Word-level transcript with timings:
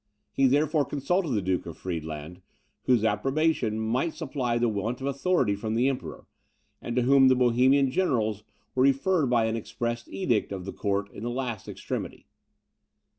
He 0.33 0.47
therefore 0.47 0.83
consulted 0.85 1.29
the 1.33 1.43
Duke 1.43 1.67
of 1.67 1.77
Friedland, 1.77 2.41
whose 2.85 3.03
approbation 3.05 3.77
might 3.79 4.15
supply 4.15 4.57
the 4.57 4.67
want 4.67 4.99
of 4.99 5.05
authority 5.05 5.53
from 5.55 5.75
the 5.75 5.87
Emperor, 5.87 6.25
and 6.81 6.95
to 6.95 7.03
whom 7.03 7.27
the 7.27 7.35
Bohemian 7.35 7.91
generals 7.91 8.43
were 8.73 8.81
referred 8.81 9.27
by 9.27 9.45
an 9.45 9.55
express 9.55 10.07
edict 10.09 10.51
of 10.51 10.65
the 10.65 10.73
court 10.73 11.11
in 11.11 11.21
the 11.21 11.29
last 11.29 11.67
extremity. 11.67 12.25